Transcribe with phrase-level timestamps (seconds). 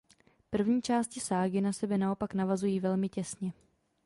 [0.49, 3.53] První části ságy na sebe naopak navazují velmi těsně.